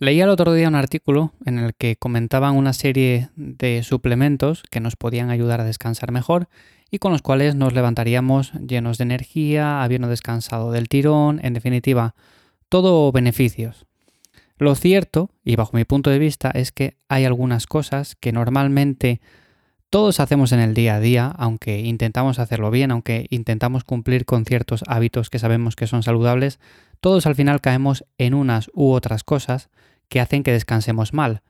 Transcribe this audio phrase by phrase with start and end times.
[0.00, 4.80] Leía el otro día un artículo en el que comentaban una serie de suplementos que
[4.80, 6.48] nos podían ayudar a descansar mejor
[6.90, 12.16] y con los cuales nos levantaríamos llenos de energía, habiendo descansado del tirón, en definitiva,
[12.68, 13.86] todo beneficios.
[14.58, 19.20] Lo cierto, y bajo mi punto de vista, es que hay algunas cosas que normalmente
[19.90, 24.44] todos hacemos en el día a día, aunque intentamos hacerlo bien, aunque intentamos cumplir con
[24.44, 26.58] ciertos hábitos que sabemos que son saludables,
[27.00, 29.70] todos al final caemos en unas u otras cosas
[30.08, 31.42] que hacen que descansemos mal.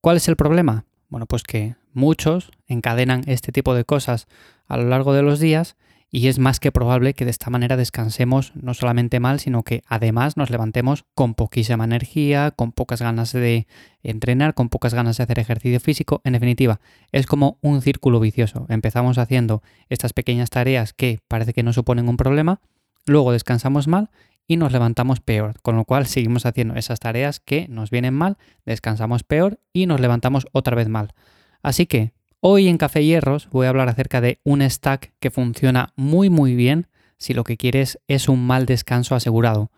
[0.00, 0.84] ¿Cuál es el problema?
[1.08, 4.26] Bueno, pues que muchos encadenan este tipo de cosas
[4.66, 5.76] a lo largo de los días
[6.12, 9.84] y es más que probable que de esta manera descansemos no solamente mal, sino que
[9.86, 13.68] además nos levantemos con poquísima energía, con pocas ganas de
[14.02, 16.20] entrenar, con pocas ganas de hacer ejercicio físico.
[16.24, 16.80] En definitiva,
[17.12, 18.66] es como un círculo vicioso.
[18.68, 22.60] Empezamos haciendo estas pequeñas tareas que parece que no suponen un problema,
[23.06, 24.10] luego descansamos mal
[24.50, 28.36] y nos levantamos peor, con lo cual seguimos haciendo esas tareas que nos vienen mal,
[28.66, 31.14] descansamos peor y nos levantamos otra vez mal.
[31.62, 35.92] Así que Hoy en Café Hierros voy a hablar acerca de un stack que funciona
[35.94, 39.70] muy muy bien si lo que quieres es un mal descanso asegurado.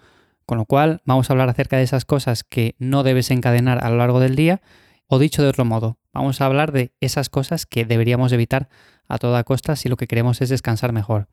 [0.46, 3.90] Con lo cual vamos a hablar acerca de esas cosas que no debes encadenar a
[3.90, 4.62] lo largo del día
[5.06, 8.70] o dicho de otro modo, vamos a hablar de esas cosas que deberíamos evitar
[9.06, 11.28] a toda costa si lo que queremos es descansar mejor.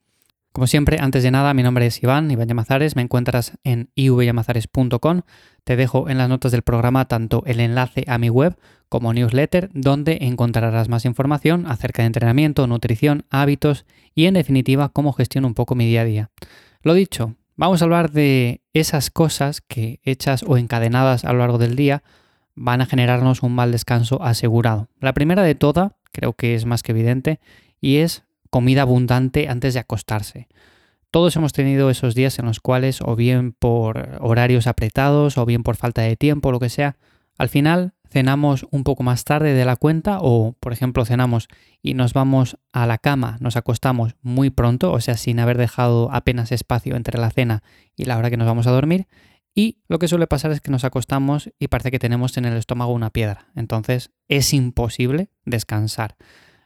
[0.51, 5.21] Como siempre, antes de nada, mi nombre es Iván, Iván Llamazares, me encuentras en ivyamazares.com.
[5.63, 8.57] Te dejo en las notas del programa tanto el enlace a mi web
[8.89, 15.13] como newsletter, donde encontrarás más información acerca de entrenamiento, nutrición, hábitos y en definitiva cómo
[15.13, 16.29] gestiono un poco mi día a día.
[16.81, 21.59] Lo dicho, vamos a hablar de esas cosas que hechas o encadenadas a lo largo
[21.59, 22.01] del día
[22.55, 24.89] van a generarnos un mal descanso asegurado.
[24.99, 27.39] La primera de todas, creo que es más que evidente,
[27.79, 30.47] y es comida abundante antes de acostarse.
[31.11, 35.63] Todos hemos tenido esos días en los cuales, o bien por horarios apretados, o bien
[35.63, 36.97] por falta de tiempo, lo que sea,
[37.37, 41.47] al final cenamos un poco más tarde de la cuenta o, por ejemplo, cenamos
[41.81, 46.09] y nos vamos a la cama, nos acostamos muy pronto, o sea, sin haber dejado
[46.11, 47.63] apenas espacio entre la cena
[47.95, 49.07] y la hora que nos vamos a dormir.
[49.55, 52.55] Y lo que suele pasar es que nos acostamos y parece que tenemos en el
[52.55, 53.47] estómago una piedra.
[53.55, 56.15] Entonces es imposible descansar.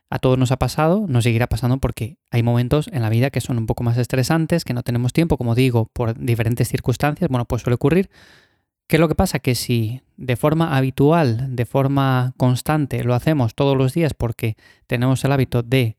[0.09, 3.41] A todos nos ha pasado, nos seguirá pasando porque hay momentos en la vida que
[3.41, 7.30] son un poco más estresantes, que no tenemos tiempo, como digo, por diferentes circunstancias.
[7.30, 8.09] Bueno, pues suele ocurrir.
[8.88, 9.40] ¿Qué es lo que pasa?
[9.40, 14.56] Que si de forma habitual, de forma constante, lo hacemos todos los días porque
[14.88, 15.97] tenemos el hábito de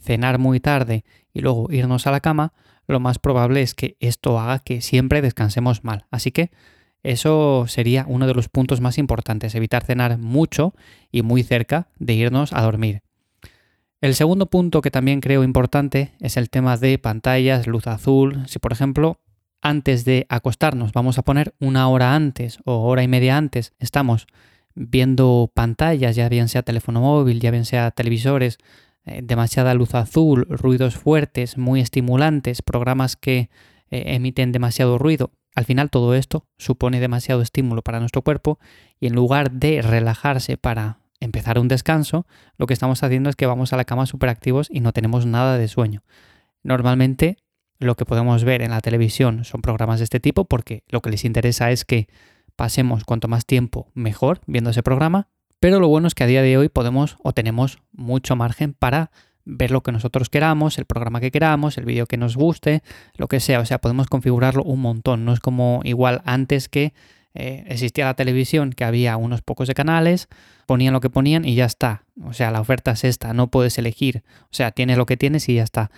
[0.00, 2.54] cenar muy tarde y luego irnos a la cama,
[2.86, 6.06] lo más probable es que esto haga que siempre descansemos mal.
[6.10, 6.50] Así que
[7.02, 10.74] eso sería uno de los puntos más importantes, evitar cenar mucho
[11.10, 13.02] y muy cerca de irnos a dormir.
[14.00, 18.44] El segundo punto que también creo importante es el tema de pantallas, luz azul.
[18.46, 19.20] Si por ejemplo
[19.60, 24.26] antes de acostarnos vamos a poner una hora antes o hora y media antes estamos
[24.74, 28.56] viendo pantallas, ya bien sea teléfono móvil, ya bien sea televisores,
[29.04, 33.50] eh, demasiada luz azul, ruidos fuertes, muy estimulantes, programas que
[33.90, 35.32] eh, emiten demasiado ruido.
[35.54, 38.58] Al final todo esto supone demasiado estímulo para nuestro cuerpo
[38.98, 42.26] y en lugar de relajarse para empezar un descanso,
[42.56, 45.26] lo que estamos haciendo es que vamos a la cama súper activos y no tenemos
[45.26, 46.02] nada de sueño.
[46.62, 47.36] Normalmente
[47.78, 51.10] lo que podemos ver en la televisión son programas de este tipo porque lo que
[51.10, 52.08] les interesa es que
[52.56, 55.28] pasemos cuanto más tiempo mejor viendo ese programa,
[55.60, 59.10] pero lo bueno es que a día de hoy podemos o tenemos mucho margen para
[59.44, 62.82] ver lo que nosotros queramos, el programa que queramos, el vídeo que nos guste,
[63.16, 66.92] lo que sea, o sea, podemos configurarlo un montón, no es como igual antes que
[67.34, 70.28] eh, existía la televisión, que había unos pocos de canales,
[70.66, 72.04] ponían lo que ponían y ya está.
[72.24, 74.22] O sea, la oferta es esta, no puedes elegir.
[74.44, 75.90] O sea, tienes lo que tienes y ya está.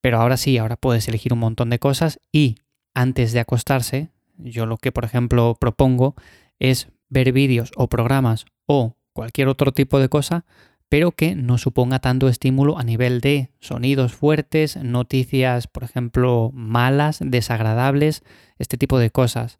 [0.00, 2.56] Pero ahora sí, ahora puedes elegir un montón de cosas y
[2.94, 6.14] antes de acostarse, yo lo que por ejemplo propongo
[6.58, 10.44] es ver vídeos o programas o cualquier otro tipo de cosa,
[10.88, 17.18] pero que no suponga tanto estímulo a nivel de sonidos fuertes, noticias, por ejemplo, malas,
[17.22, 18.22] desagradables,
[18.58, 19.58] este tipo de cosas.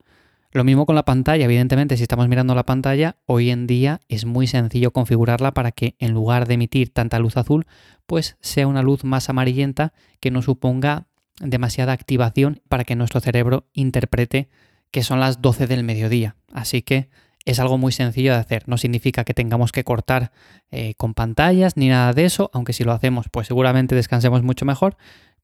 [0.54, 4.26] Lo mismo con la pantalla, evidentemente si estamos mirando la pantalla, hoy en día es
[4.26, 7.66] muy sencillo configurarla para que en lugar de emitir tanta luz azul,
[8.06, 11.06] pues sea una luz más amarillenta que no suponga
[11.40, 14.50] demasiada activación para que nuestro cerebro interprete
[14.90, 16.36] que son las 12 del mediodía.
[16.52, 17.08] Así que
[17.46, 18.68] es algo muy sencillo de hacer.
[18.68, 20.32] No significa que tengamos que cortar
[20.70, 24.66] eh, con pantallas ni nada de eso, aunque si lo hacemos, pues seguramente descansemos mucho
[24.66, 24.98] mejor.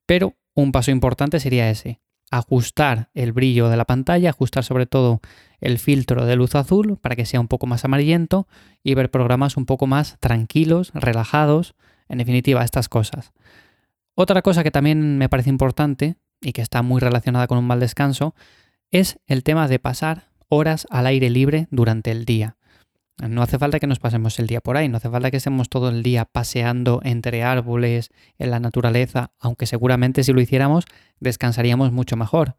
[0.05, 1.99] Pero un paso importante sería ese,
[2.30, 5.20] ajustar el brillo de la pantalla, ajustar sobre todo
[5.60, 8.46] el filtro de luz azul para que sea un poco más amarillento
[8.82, 11.75] y ver programas un poco más tranquilos, relajados,
[12.08, 13.32] en definitiva, estas cosas.
[14.14, 17.80] Otra cosa que también me parece importante y que está muy relacionada con un mal
[17.80, 18.34] descanso
[18.90, 22.56] es el tema de pasar horas al aire libre durante el día.
[23.26, 25.69] No hace falta que nos pasemos el día por ahí, no hace falta que estemos
[25.69, 30.85] todo el día paseando entre árboles, en la naturaleza, aunque seguramente si lo hiciéramos
[31.19, 32.55] descansaríamos mucho mejor.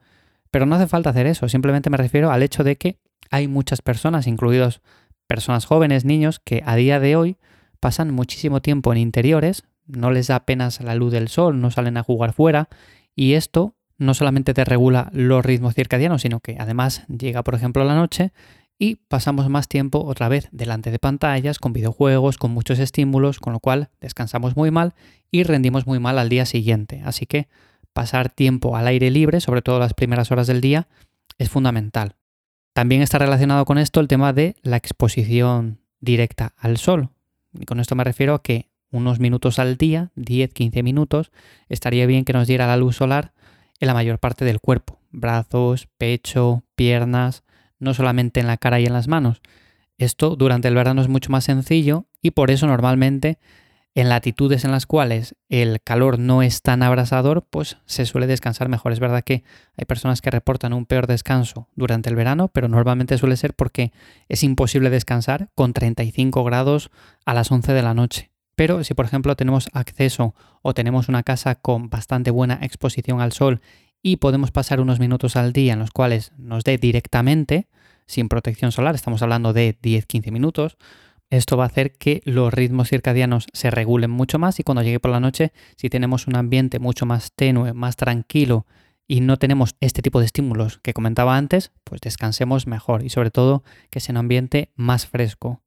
[0.51, 2.99] Pero no hace falta hacer eso, simplemente me refiero al hecho de que
[3.31, 4.81] hay muchas personas, incluidos
[5.27, 7.37] personas jóvenes, niños, que a día de hoy
[7.79, 11.95] pasan muchísimo tiempo en interiores, no les da apenas la luz del sol, no salen
[11.95, 12.67] a jugar fuera,
[13.15, 17.83] y esto no solamente te regula los ritmos circadianos, sino que además llega, por ejemplo,
[17.83, 18.31] la noche
[18.79, 23.51] y pasamos más tiempo otra vez delante de pantallas, con videojuegos, con muchos estímulos, con
[23.51, 24.93] lo cual descansamos muy mal
[25.29, 27.01] y rendimos muy mal al día siguiente.
[27.03, 27.49] Así que
[27.91, 30.87] pasar tiempo al aire libre, sobre todo las primeras horas del día,
[31.37, 32.15] es fundamental.
[32.73, 37.09] También está relacionado con esto el tema de la exposición directa al sol.
[37.53, 41.31] Y con esto me refiero a que unos minutos al día, 10-15 minutos,
[41.67, 43.33] estaría bien que nos diera la luz solar
[43.81, 47.43] en la mayor parte del cuerpo, brazos, pecho, piernas,
[47.79, 49.41] no solamente en la cara y en las manos.
[49.97, 53.39] Esto durante el verano es mucho más sencillo y por eso normalmente
[53.95, 58.69] en latitudes en las cuales el calor no es tan abrasador, pues se suele descansar
[58.69, 58.91] mejor.
[58.91, 59.43] Es verdad que
[59.75, 63.91] hay personas que reportan un peor descanso durante el verano, pero normalmente suele ser porque
[64.27, 66.91] es imposible descansar con 35 grados
[67.25, 68.31] a las 11 de la noche.
[68.55, 73.31] Pero si por ejemplo tenemos acceso o tenemos una casa con bastante buena exposición al
[73.31, 73.61] sol
[74.01, 77.67] y podemos pasar unos minutos al día en los cuales nos dé directamente,
[78.05, 80.77] sin protección solar, estamos hablando de 10-15 minutos,
[81.29, 84.99] esto va a hacer que los ritmos circadianos se regulen mucho más y cuando llegue
[84.99, 88.65] por la noche, si tenemos un ambiente mucho más tenue, más tranquilo
[89.07, 93.29] y no tenemos este tipo de estímulos que comentaba antes, pues descansemos mejor y sobre
[93.29, 95.61] todo que sea un ambiente más fresco.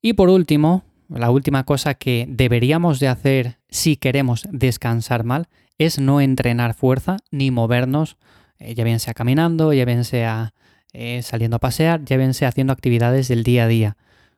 [0.00, 5.98] Y por último, la última cosa que deberíamos de hacer si queremos descansar mal es
[5.98, 8.16] no entrenar fuerza ni movernos,
[8.58, 10.52] eh, ya bien sea caminando, ya bien sea
[10.92, 13.96] eh, saliendo a pasear, ya bien sea haciendo actividades del día a día.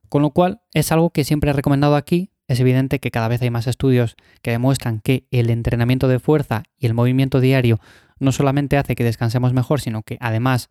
[0.08, 2.31] Con lo cual es algo que siempre he recomendado aquí.
[2.48, 6.64] Es evidente que cada vez hay más estudios que demuestran que el entrenamiento de fuerza
[6.78, 7.78] y el movimiento diario
[8.19, 10.69] no solamente hace que descansemos mejor, sino que además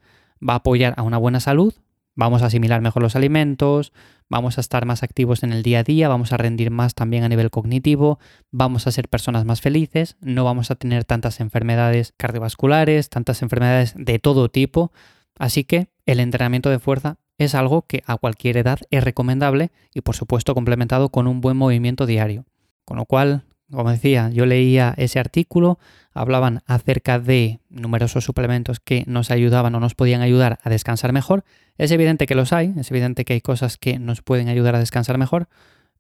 [0.48, 1.74] va a apoyar a una buena salud,
[2.20, 3.94] vamos a asimilar mejor los alimentos,
[4.28, 7.24] vamos a estar más activos en el día a día, vamos a rendir más también
[7.24, 8.20] a nivel cognitivo,
[8.52, 13.94] vamos a ser personas más felices, no vamos a tener tantas enfermedades cardiovasculares, tantas enfermedades
[13.96, 14.92] de todo tipo.
[15.38, 20.02] Así que el entrenamiento de fuerza es algo que a cualquier edad es recomendable y
[20.02, 22.46] por supuesto complementado con un buen movimiento diario.
[22.84, 25.80] Con lo cual, como decía, yo leía ese artículo,
[26.14, 31.44] hablaban acerca de numerosos suplementos que nos ayudaban o nos podían ayudar a descansar mejor.
[31.78, 34.80] Es evidente que los hay, es evidente que hay cosas que nos pueden ayudar a
[34.80, 35.48] descansar mejor,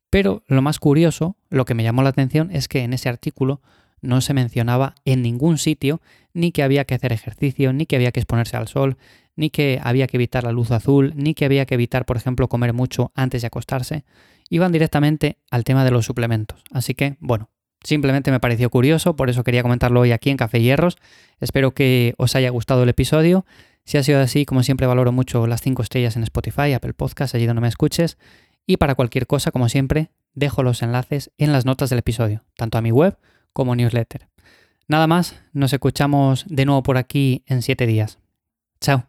[0.10, 3.62] pero lo más curioso, lo que me llamó la atención es que en ese artículo
[4.01, 6.01] no se mencionaba en ningún sitio
[6.33, 8.98] ni que había que hacer ejercicio, ni que había que exponerse al sol,
[9.36, 12.48] ni que había que evitar la luz azul, ni que había que evitar, por ejemplo,
[12.48, 14.04] comer mucho antes de acostarse.
[14.50, 16.63] Iban directamente al tema de los suplementos.
[16.72, 17.50] Así que, bueno,
[17.84, 20.98] simplemente me pareció curioso, por eso quería comentarlo hoy aquí en Café Hierros.
[21.40, 23.46] Espero que os haya gustado el episodio.
[23.86, 27.36] Si ha sido así, como siempre, valoro mucho las 5 estrellas en Spotify, Apple Podcast,
[27.36, 28.18] allí donde me escuches.
[28.66, 32.78] Y para cualquier cosa, como siempre, dejo los enlaces en las notas del episodio, tanto
[32.78, 33.18] a mi web
[33.54, 34.28] como newsletter.
[34.88, 38.20] Nada más, nos escuchamos de nuevo por aquí en 7 días.
[38.80, 39.09] Chao.